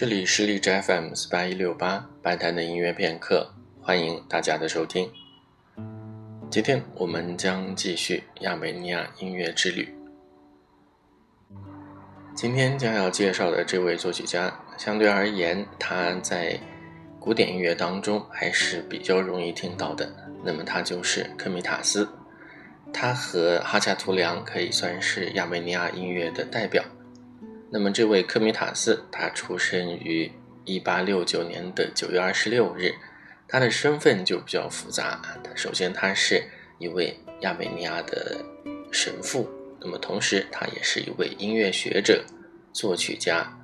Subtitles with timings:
[0.00, 3.52] 这里是荔枝 FM 四八一六八白谈的音乐片刻，
[3.82, 5.12] 欢迎大家的收听。
[6.50, 9.94] 今天我们将继续亚美尼亚音乐之旅。
[12.34, 16.58] 今天将要介绍的这位作曲家，相对而言，他在
[17.18, 20.10] 古典音乐当中还是比较容易听到的。
[20.42, 22.08] 那么他就是科米塔斯，
[22.90, 26.82] 他和哈恰图良可以算是亚美尼亚音乐的代表。
[27.72, 30.32] 那么这位科米塔斯，他出生于
[30.64, 32.92] 一八六九年的九月二十六日，
[33.46, 35.20] 他的身份就比较复杂。
[35.22, 36.42] 他首先他是
[36.78, 38.44] 一位亚美尼亚的
[38.90, 39.48] 神父，
[39.80, 42.24] 那么同时他也是一位音乐学者、
[42.72, 43.56] 作曲家，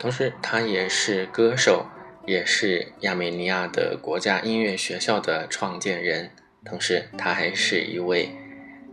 [0.00, 1.86] 同时他也是歌手，
[2.26, 6.32] 也是亚美尼亚的国家音乐学校的创建人，
[6.64, 8.30] 同时他还是一位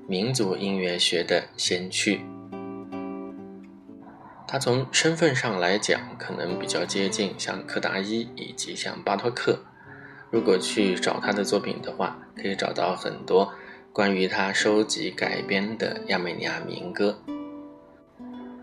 [0.08, 2.22] 民族音乐学的先驱。
[4.52, 9.60] 他从身份上来讲，可能比较接近像柯达伊以及像巴托克。
[10.32, 13.54] 如果去找他的作品的话，可以找到很多
[13.94, 17.20] 关于他收集改编的亚美尼亚民歌。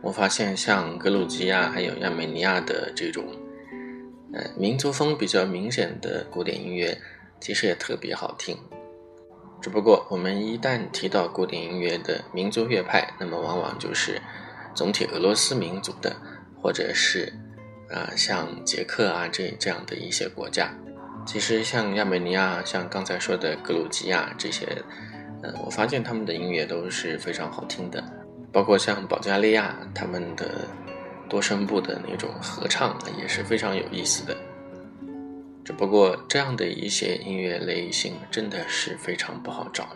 [0.02, 3.24] 我发现像格鲁吉亚还有亚美尼亚的这种，
[4.32, 6.98] 呃，民族风比较明显的古典音乐，
[7.40, 8.58] 其实也特别好听。
[9.62, 14.20] 只不过我们一旦提到古典音乐的民族乐派，那么往往就是。
[14.76, 16.14] 总体俄罗斯民族的，
[16.60, 17.32] 或者是，
[17.90, 20.70] 啊，像捷克啊这这样的一些国家，
[21.26, 24.66] 其实像亚美尼亚，像刚才说的格鲁吉亚这些，
[25.42, 28.04] 呃，我发现他们的音乐都是非常好听的，
[28.52, 30.68] 包括像保加利亚他们的
[31.26, 34.36] 多声部的那种合唱也是非常有意思的。
[35.64, 39.88] 只不过这样的一些音乐类型真的是非常不好找，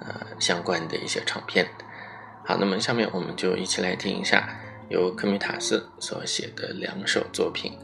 [0.00, 1.66] 呃，相关的一些唱片。
[2.48, 4.56] 好，那么下面我们就一起来听一下
[4.88, 7.76] 由科米塔斯所写的两首作品，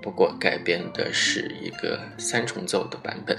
[0.00, 3.36] 不过改编的是一个三重奏的版本。